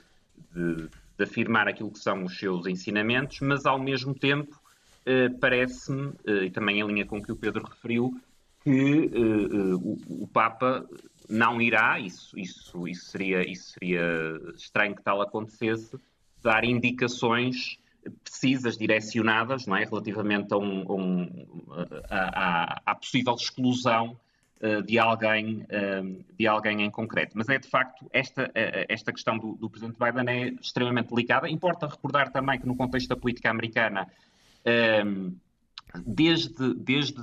[0.53, 4.56] de, de afirmar aquilo que são os seus ensinamentos, mas ao mesmo tempo
[5.41, 6.13] parece-me,
[6.45, 8.13] e também em linha com o que o Pedro referiu,
[8.63, 9.10] que
[9.82, 10.86] o, o Papa
[11.29, 14.01] não irá, isso, isso, isso, seria, isso seria
[14.55, 15.97] estranho que tal acontecesse,
[16.41, 17.77] dar indicações
[18.23, 19.83] precisas, direcionadas, não é?
[19.83, 21.63] relativamente a, um, um,
[22.09, 24.17] a, a, a possível exclusão
[24.61, 27.33] uh, de, alguém, uh, de alguém em concreto.
[27.35, 31.49] Mas é de facto, esta, uh, esta questão do, do, Presidente Biden é extremamente delicada.
[31.49, 34.07] Importa recordar também que no contexto da política americana
[36.06, 37.21] desde, desde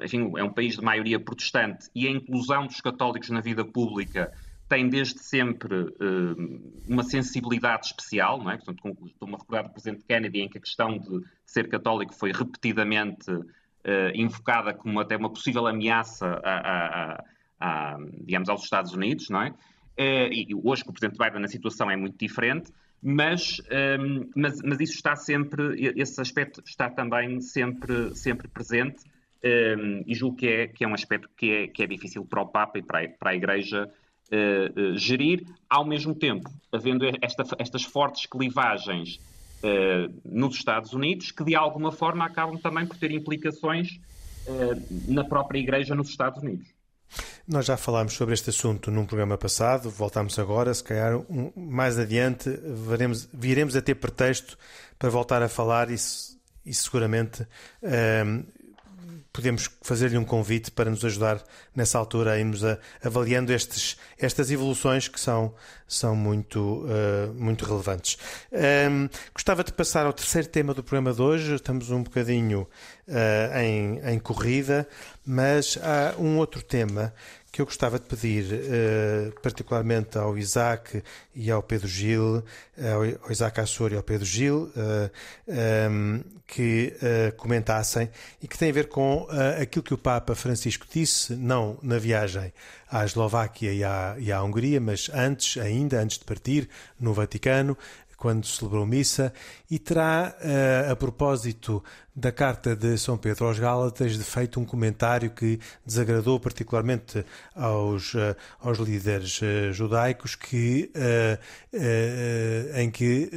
[0.00, 4.32] enfim, é um país de maioria protestante e a inclusão dos católicos na vida pública
[4.68, 8.56] tem desde sempre uh, uma sensibilidade especial, não é?
[8.56, 12.32] Portanto, estou-me a recordar do Presidente Kennedy em que a questão de ser católico foi
[12.32, 13.46] repetidamente uh,
[14.14, 17.24] invocada como até uma possível ameaça a, a,
[17.60, 19.50] a, digamos, aos Estados Unidos, não é?
[19.50, 22.70] Uh, e hoje que o Presidente Biden na situação é muito diferente,
[23.02, 23.60] mas,
[24.00, 29.04] um, mas, mas, isso está sempre, esse aspecto está também sempre, sempre presente
[29.44, 32.42] um, e julgo que é, que é um aspecto que é, que é difícil para
[32.42, 33.88] o Papa e para a, para a Igreja
[34.32, 39.20] uh, uh, gerir, ao mesmo tempo, havendo esta, estas fortes clivagens
[39.62, 44.00] uh, nos Estados Unidos, que de alguma forma acabam também por ter implicações
[45.06, 46.77] na própria Igreja nos Estados Unidos.
[47.48, 51.98] Nós já falámos sobre este assunto num programa passado, voltamos agora, se calhar um, mais
[51.98, 54.58] adiante veremos, viremos a ter pretexto
[54.98, 55.94] para voltar a falar e,
[56.66, 57.48] e seguramente
[57.82, 58.44] um,
[59.38, 61.40] podemos fazer-lhe um convite para nos ajudar
[61.72, 65.54] nessa altura a irmos a, avaliando estes, estas evoluções que são,
[65.86, 68.18] são muito, uh, muito relevantes.
[68.50, 71.54] Um, gostava de passar ao terceiro tema do programa de hoje.
[71.54, 72.66] Estamos um bocadinho
[73.06, 74.88] uh, em, em corrida,
[75.24, 77.14] mas há um outro tema
[77.58, 81.02] que eu gostava de pedir, uh, particularmente ao Isaac
[81.34, 82.44] e ao Pedro Gil, uh,
[83.20, 85.10] ao Isaac Assor e ao Pedro Gil, uh,
[85.48, 86.94] eh, um, que
[87.36, 88.08] comentassem
[88.42, 89.26] e que tem a ver com
[89.60, 92.54] aquilo que o Papa Francisco disse, não na viagem
[92.90, 96.66] à Eslováquia e à, e à Hungria, mas antes, ainda antes de partir,
[96.98, 97.76] no Vaticano,
[98.18, 99.32] quando celebrou missa,
[99.70, 101.82] e terá, uh, a propósito
[102.14, 108.14] da carta de São Pedro aos Gálatas, de feito um comentário que desagradou particularmente aos,
[108.14, 110.90] uh, aos líderes uh, judaicos, que,
[112.74, 113.30] em que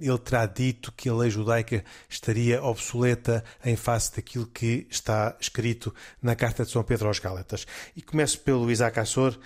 [0.00, 5.94] ele terá dito que a lei judaica estaria obsoleta em face daquilo que está escrito
[6.20, 7.64] na carta de São Pedro aos Gálatas.
[7.94, 9.38] E começo pelo Isaac Assor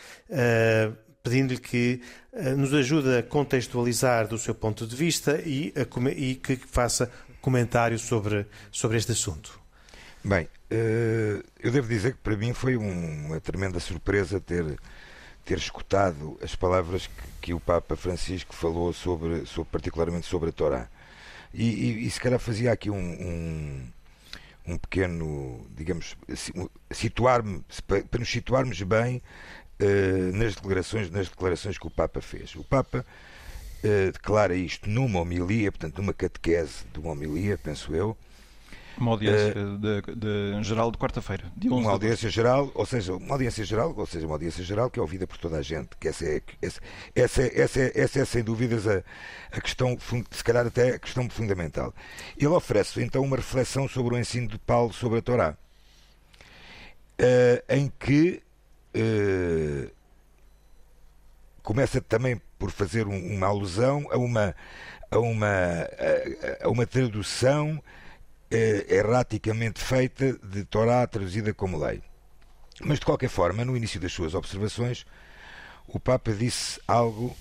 [1.22, 2.00] pedindo-lhe que
[2.32, 7.10] uh, nos ajude a contextualizar do seu ponto de vista e, a, e que faça
[7.40, 9.60] comentário sobre, sobre este assunto.
[10.22, 14.78] Bem, uh, eu devo dizer que para mim foi um, uma tremenda surpresa ter,
[15.44, 20.52] ter escutado as palavras que, que o Papa Francisco falou sobre, sobre, particularmente sobre a
[20.52, 20.88] Torá.
[21.52, 23.88] E, e, e se calhar fazia aqui um, um,
[24.66, 26.16] um pequeno, digamos,
[26.90, 29.22] situar-me, para nos situarmos bem
[29.80, 32.54] uh, nas, declarações, nas declarações que o Papa fez.
[32.54, 33.04] O Papa
[33.84, 38.16] uh, declara isto numa homilia, portanto, numa catequese de uma homilia, penso eu.
[38.98, 41.44] Uma audiência uh, de, de, geral de quarta-feira.
[41.64, 45.02] Uma audiência geral, ou seja, uma audiência geral, ou seja, uma audiência geral que é
[45.02, 45.90] ouvida por toda a gente.
[45.98, 46.80] Que essa é, essa,
[47.14, 49.02] essa, essa, essa é sem dúvidas a,
[49.50, 49.96] a questão,
[50.30, 51.94] se calhar até a questão fundamental.
[52.36, 55.56] Ele oferece então uma reflexão sobre o ensino de Paulo sobre a Torá,
[57.68, 58.42] em que
[58.94, 59.90] uh,
[61.62, 64.54] começa também por fazer um, uma alusão a uma,
[65.10, 72.02] a uma, a, a uma tradução uh, erraticamente feita de Torá traduzida como lei.
[72.82, 75.04] Mas de qualquer forma, no início das suas observações,
[75.86, 77.36] o Papa disse algo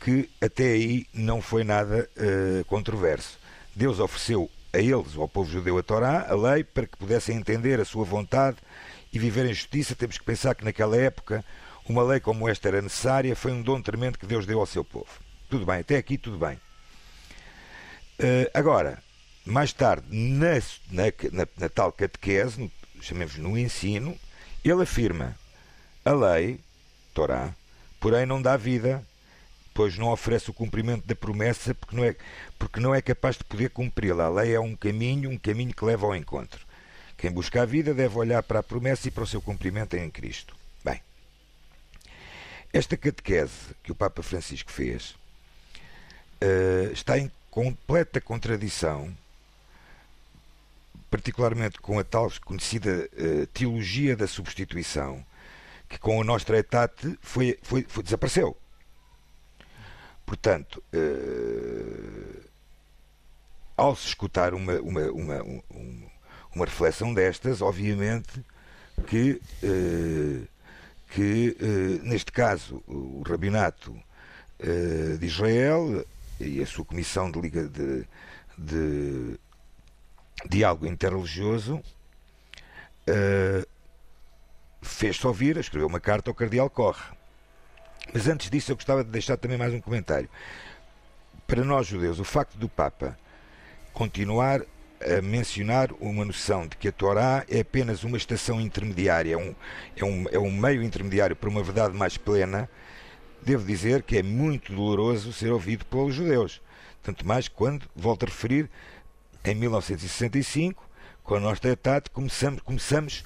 [0.00, 3.38] que até aí não foi nada uh, controverso.
[3.74, 7.78] Deus ofereceu a eles, ao povo judeu, a Torá, a lei, para que pudessem entender
[7.80, 8.56] a sua vontade
[9.12, 11.44] e viver em justiça, temos que pensar que naquela época
[11.88, 14.84] uma lei como esta era necessária, foi um dom tremendo que Deus deu ao seu
[14.84, 15.10] povo.
[15.50, 16.58] Tudo bem, até aqui tudo bem.
[18.18, 19.02] Uh, agora,
[19.44, 20.54] mais tarde, na,
[20.90, 22.70] na, na, tal catequese,
[23.00, 24.16] chamemos no ensino,
[24.64, 25.36] ele afirma
[26.04, 26.60] a lei,
[27.12, 27.54] Torá,
[28.00, 29.04] porém não dá vida,
[29.74, 32.16] pois não oferece o cumprimento da promessa, porque não é,
[32.58, 34.26] porque não é capaz de poder cumpri-la.
[34.26, 36.64] A lei é um caminho, um caminho que leva ao encontro.
[37.22, 40.10] Quem busca a vida deve olhar para a promessa e para o seu cumprimento em
[40.10, 40.56] Cristo.
[40.84, 41.00] Bem,
[42.72, 45.10] esta catequese que o Papa Francisco fez
[46.42, 49.16] uh, está em completa contradição,
[51.08, 55.24] particularmente com a tal conhecida uh, teologia da substituição,
[55.88, 58.56] que com o nosso Etate foi, foi, foi, desapareceu.
[60.26, 62.42] Portanto, uh,
[63.76, 66.10] ao se escutar uma, uma, uma, um,
[66.54, 68.44] uma reflexão destas, obviamente
[69.06, 70.46] que, eh,
[71.10, 73.96] que eh, neste caso, o Rabinato
[74.58, 76.04] eh, de Israel
[76.40, 78.06] e a sua Comissão de, Liga de,
[78.58, 79.38] de
[80.48, 81.82] Diálogo Interreligioso
[84.80, 87.04] fez-se ouvir, escreveu uma carta ao Cardeal Corre.
[88.12, 90.28] Mas antes disso, eu gostava de deixar também mais um comentário.
[91.46, 93.16] Para nós judeus, o facto do Papa
[93.92, 94.62] continuar
[95.18, 99.54] a mencionar uma noção de que a Torá é apenas uma estação intermediária, é um,
[99.96, 102.68] é um, é um meio intermediário para uma verdade mais plena,
[103.42, 106.60] devo dizer que é muito doloroso ser ouvido pelos judeus.
[107.02, 108.70] Tanto mais quando, volto a referir,
[109.44, 110.88] em 1965,
[111.24, 113.24] com a nossa etat, começamos, começamos,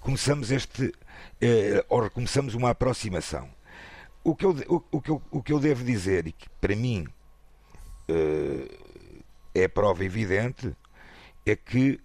[0.00, 0.92] começamos este,
[1.40, 3.48] eh, ou começamos uma aproximação.
[4.22, 6.76] O que, eu, o, o, que eu, o que eu devo dizer, e que para
[6.76, 7.06] mim
[8.08, 8.68] eh,
[9.54, 10.72] é prova evidente,
[11.50, 12.00] é que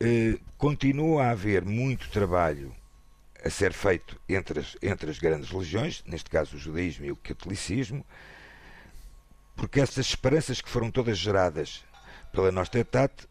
[0.00, 2.74] eh, continua a haver muito trabalho
[3.44, 7.16] a ser feito entre as, entre as grandes religiões, neste caso o judaísmo e o
[7.16, 8.04] catolicismo,
[9.56, 11.84] porque essas esperanças que foram todas geradas
[12.32, 13.26] pela nossa etate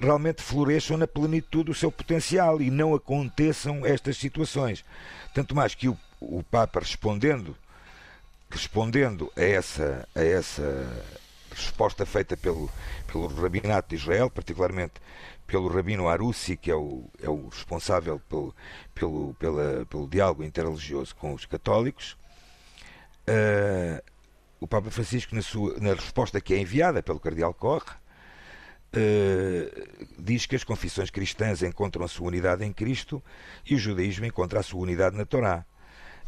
[0.00, 4.84] realmente floresçam na plenitude do seu potencial e não aconteçam estas situações.
[5.34, 7.56] Tanto mais que o, o Papa respondendo
[8.50, 11.04] respondendo a essa, a essa
[11.54, 12.70] resposta feita pelo,
[13.06, 14.94] pelo Rabinato de Israel, particularmente
[15.50, 18.54] pelo Rabino Arussi, que é o, é o responsável pelo,
[18.94, 22.16] pelo, pela, pelo diálogo interreligioso com os católicos,
[23.28, 24.00] uh,
[24.60, 27.90] o Papa Francisco, na, sua, na resposta que é enviada pelo Cardeal Corre,
[28.94, 33.20] uh, diz que as confissões cristãs encontram a sua unidade em Cristo
[33.68, 35.66] e o judaísmo encontra a sua unidade na Torá.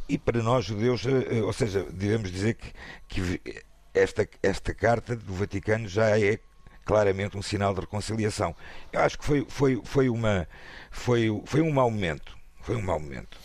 [0.08, 2.72] E para nós judeus, uh, ou seja, devemos dizer que,
[3.06, 3.64] que
[3.94, 6.38] esta, esta carta do Vaticano já é
[6.84, 8.54] claramente um sinal de reconciliação.
[8.92, 10.48] Eu acho que foi, foi, foi, uma,
[10.90, 12.36] foi, foi um mau momento.
[12.60, 13.36] Foi um mau momento.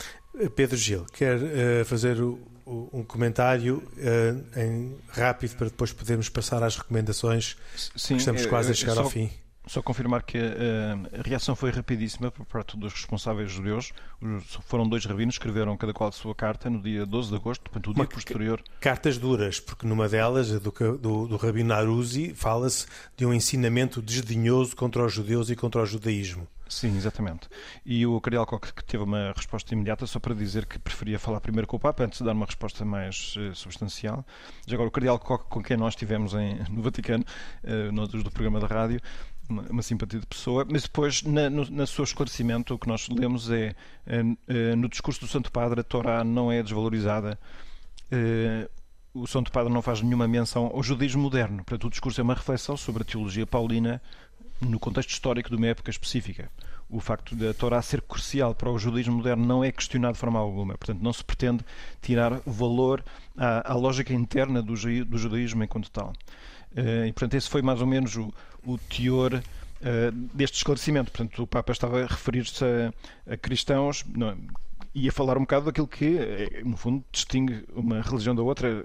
[0.56, 6.30] Pedro Gil, quer uh, fazer o, o, um comentário uh, em, rápido para depois podermos
[6.30, 7.58] passar às recomendações?
[7.96, 9.32] Sim, estamos quase a chegar só, ao fim.
[9.68, 13.92] Só confirmar que uh, a reação foi rapidíssima por parte dos responsáveis judeus.
[14.62, 17.92] Foram dois rabinos, escreveram cada qual a sua carta no dia 12 de agosto, portanto,
[17.92, 18.64] o dia posterior.
[18.80, 24.76] Cartas duras, porque numa delas, do, do, do rabino Aruzi, fala-se de um ensinamento desdenhoso
[24.76, 26.48] contra os judeus e contra o judaísmo.
[26.70, 27.48] Sim, exatamente.
[27.86, 31.40] E o Cardeal Koch que teve uma resposta imediata só para dizer que preferia falar
[31.40, 34.26] primeiro com o Papa antes de dar uma resposta mais uh, substancial.
[34.66, 37.24] Já agora, o Cardeal Koch com quem nós estivemos em, no Vaticano,
[37.64, 39.00] uh, nós do programa da rádio,
[39.50, 43.08] uma, uma simpatia de pessoa, mas depois, na, no na seu esclarecimento, o que nós
[43.10, 43.76] lemos é,
[44.06, 47.40] é no discurso do Santo Padre, a Torá não é desvalorizada.
[49.14, 51.58] o Santo Padre não faz nenhuma menção ao judaísmo moderno.
[51.58, 54.02] Portanto, o discurso é uma reflexão sobre a teologia paulina
[54.62, 56.50] no contexto histórico de uma época específica.
[56.90, 60.40] O facto da Torá ser crucial para o judaísmo moderno não é questionado de forma
[60.40, 60.78] alguma.
[60.78, 61.64] Portanto, não se pretende
[62.02, 63.04] tirar valor
[63.36, 66.14] à, à lógica interna do, do, judaísmo enquanto tal.
[66.72, 68.34] Uh, e, portanto, esse foi mais ou menos o,
[68.66, 71.12] o teor uh, deste esclarecimento.
[71.12, 74.38] Portanto, o Papa estava a referir-se a, a, cristãos não,
[74.94, 78.84] e a falar um bocado daquilo que, eh, no fundo, distingue uma religião da outra.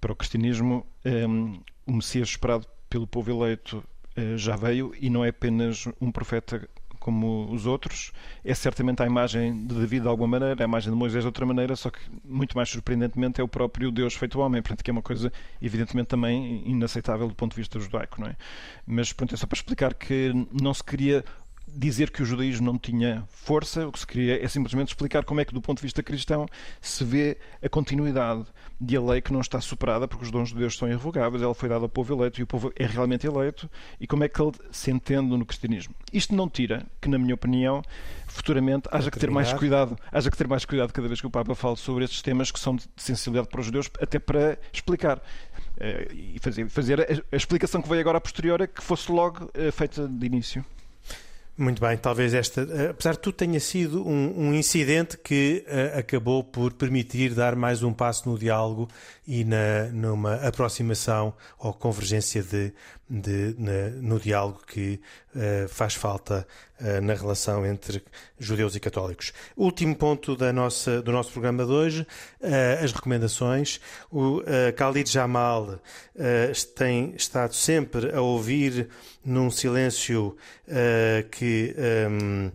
[0.00, 3.84] Para o cristianismo, um, o Messias esperado pelo povo eleito
[4.16, 6.68] eh, já veio e não é apenas um profeta
[7.04, 8.12] como os outros.
[8.42, 11.44] É certamente a imagem de David de alguma maneira, a imagem de Moisés de outra
[11.44, 14.92] maneira, só que muito mais surpreendentemente é o próprio Deus feito homem, portanto que é
[14.92, 15.30] uma coisa
[15.60, 18.36] evidentemente também inaceitável do ponto de vista judaico, não é?
[18.86, 21.22] Mas pronto, é só para explicar que não se queria
[21.74, 25.40] dizer que o judaísmo não tinha força, o que se queria é simplesmente explicar como
[25.40, 26.46] é que, do ponto de vista cristão,
[26.80, 28.44] se vê a continuidade
[28.80, 31.54] de a lei que não está superada, porque os dons de Deus são irrevogáveis, ela
[31.54, 33.68] foi dada ao povo eleito e o povo é realmente eleito,
[34.00, 35.94] e como é que ele se entende no cristianismo.
[36.12, 37.82] Isto não tira que, na minha opinião,
[38.26, 41.30] futuramente haja que ter mais cuidado, haja que ter mais cuidado cada vez que o
[41.30, 45.20] Papa fala sobre estes temas que são de sensibilidade para os judeus, até para explicar.
[45.76, 49.50] Eh, e fazer, fazer a, explicação que veio agora a posterior é que fosse logo
[49.54, 50.64] eh, feita de início.
[51.56, 56.00] Muito bem, talvez esta, eh, apesar de tudo, tenha sido um, um incidente que uh,
[56.00, 58.88] acabou por permitir dar mais um passo no diálogo
[59.24, 62.72] e na, numa aproximação ou convergência de,
[63.08, 65.00] de, na, no diálogo que
[65.68, 66.46] faz falta
[66.80, 68.02] uh, na relação entre
[68.38, 69.32] judeus e católicos.
[69.56, 72.06] Último ponto da nossa, do nosso programa de hoje,
[72.40, 73.80] uh, as recomendações.
[74.10, 74.42] O
[74.76, 75.80] Khalid Jamal
[76.76, 78.88] tem estado sempre a ouvir
[79.24, 80.36] num silêncio
[81.30, 81.74] que
[82.10, 82.50] um,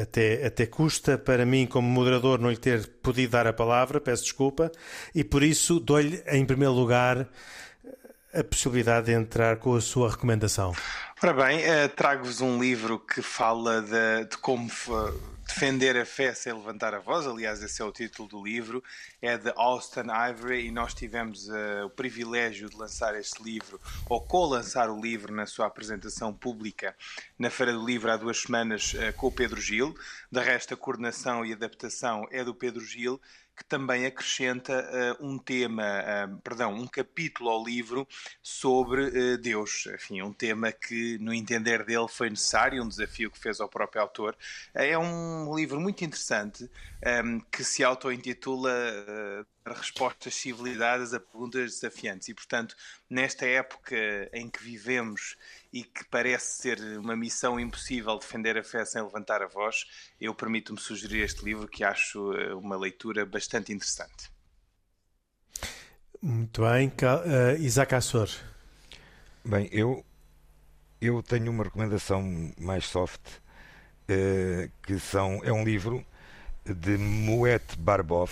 [0.00, 4.24] até, até custa para mim, como moderador, não lhe ter podido dar a palavra, peço
[4.24, 4.70] desculpa,
[5.14, 7.28] e por isso dou-lhe, em primeiro lugar,
[8.34, 10.74] a possibilidade de entrar com a sua recomendação?
[11.24, 14.68] Ora bem, uh, trago-vos um livro que fala de, de como
[15.46, 17.26] defender a fé sem levantar a voz.
[17.26, 18.84] Aliás, esse é o título do livro.
[19.22, 24.20] É de Austin Ivory e nós tivemos uh, o privilégio de lançar este livro, ou
[24.20, 26.94] co-lançar o livro na sua apresentação pública
[27.38, 29.96] na Feira do Livro há duas semanas uh, com o Pedro Gil.
[30.30, 33.18] De resto, a coordenação e adaptação é do Pedro Gil
[33.56, 38.06] que também acrescenta uh, um tema, uh, perdão, um capítulo ao livro
[38.42, 39.86] sobre uh, Deus.
[39.94, 44.02] Enfim, um tema que, no entender dele, foi necessário, um desafio que fez ao próprio
[44.02, 44.36] autor.
[44.74, 46.68] é um livro muito interessante
[47.24, 48.72] um, que se auto-intitula
[49.66, 52.28] respostas civilizadas a perguntas desafiantes.
[52.28, 52.76] E, portanto,
[53.08, 53.96] nesta época
[54.32, 55.36] em que vivemos
[55.74, 59.84] e que parece ser uma missão impossível defender a fé sem levantar a voz,
[60.20, 64.30] eu permito-me sugerir este livro que acho eh, uma leitura bastante interessante.
[66.22, 66.88] Muito bem.
[66.88, 68.30] Uh, Isaac Assor.
[69.44, 70.04] Bem, eu,
[71.00, 72.22] eu tenho uma recomendação
[72.56, 76.06] mais soft, uh, que são, é um livro
[76.64, 78.30] de Moet Barbov,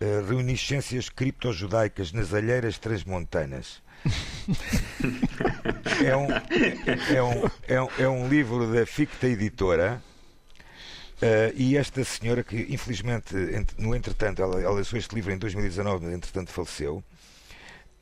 [0.00, 3.82] uh, Reminiscências Criptojudaicas nas Alheiras Transmontanas.
[6.04, 6.26] é, um,
[7.14, 10.02] é, um, é, um, é um livro da Ficta Editora.
[11.16, 13.34] Uh, e esta senhora que infelizmente
[13.78, 17.02] no entretanto ela, ela lançou este livro em 2019 mas entretanto faleceu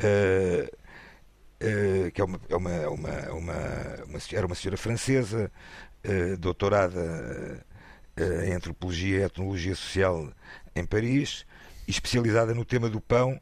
[0.03, 3.53] uh, uh, que é uma, é uma, uma, uma,
[4.05, 5.49] uma, era uma senhora francesa
[6.41, 7.65] doutorada
[8.45, 10.29] em antropologia e etnologia social
[10.75, 11.47] em Paris
[11.87, 13.39] especializada no tema do pão,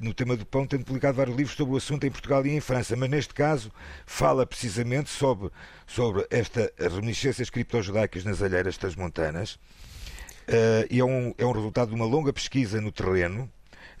[0.00, 2.60] no tema do pão, tendo publicado vários livros sobre o assunto em Portugal e em
[2.60, 3.72] França, mas neste caso
[4.06, 5.50] fala precisamente sobre,
[5.86, 11.94] sobre esta reminiscências criptojudaicas nas alheiras transmontanas, uh, e é um, é um resultado de
[11.94, 13.50] uma longa pesquisa no terreno,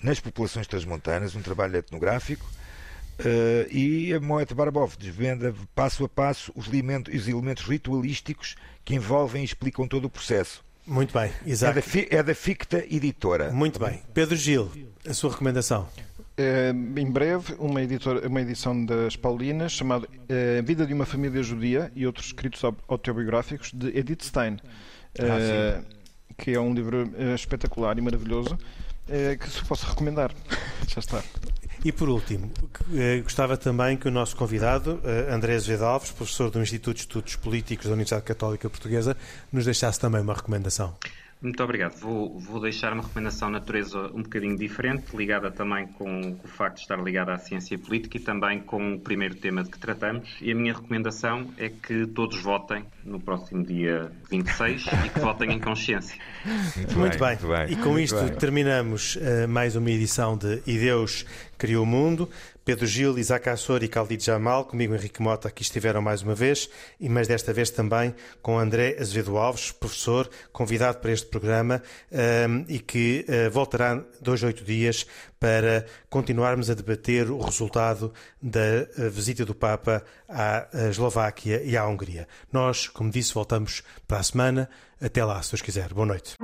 [0.02, 2.46] nas populações transmontanas, um trabalho etnográfico,
[3.18, 8.54] Uh, e a Moet Barbov desvenda passo a passo os elementos, os elementos ritualísticos
[8.84, 10.64] que envolvem e explicam todo o processo.
[10.88, 11.78] Muito bem, exato.
[11.78, 13.52] É da, é da Ficta Editora.
[13.52, 14.02] Muito bem.
[14.14, 14.70] Pedro Gil,
[15.06, 15.86] a sua recomendação.
[16.34, 21.42] É, em breve, uma, editora, uma edição das Paulinas chamada é, Vida de uma Família
[21.42, 24.56] Judia e outros escritos autobiográficos de Edith Stein,
[25.20, 25.82] ah,
[26.38, 28.56] que é um livro espetacular e maravilhoso
[29.40, 30.32] que se posso recomendar.
[30.86, 31.22] Já está.
[31.84, 32.50] E por último,
[32.92, 37.02] eh, gostava também que o nosso convidado, eh, André Azevedo Alves, professor do Instituto de
[37.02, 39.16] Estudos Políticos da Universidade Católica Portuguesa,
[39.52, 40.96] nos deixasse também uma recomendação.
[41.40, 41.96] Muito obrigado.
[42.00, 46.48] Vou, vou deixar uma recomendação de natureza um bocadinho diferente, ligada também com, com, o
[46.48, 49.78] facto de estar ligada à ciência política e também com o primeiro tema de que
[49.78, 50.36] tratamos.
[50.40, 55.52] E a minha recomendação é que todos votem no próximo dia 26 e que votem
[55.52, 56.20] em consciência.
[56.76, 57.48] Muito, muito bem, bem.
[57.48, 58.34] Muito e com isto bem.
[58.34, 61.24] terminamos uh, mais uma edição de E Deus
[61.56, 62.28] Criou o Mundo.
[62.68, 66.68] Pedro Gil, Isaac Assor e Khalid Jamal, comigo Henrique Mota, aqui estiveram mais uma vez,
[67.00, 72.66] e mas desta vez também com André Azevedo Alves, professor, convidado para este programa um,
[72.68, 75.06] e que uh, voltará dois, oito dias
[75.40, 78.12] para continuarmos a debater o resultado
[78.42, 78.60] da
[78.98, 82.28] uh, visita do Papa à Eslováquia e à Hungria.
[82.52, 84.68] Nós, como disse, voltamos para a semana.
[85.00, 85.94] Até lá, se Deus quiser.
[85.94, 86.36] Boa noite.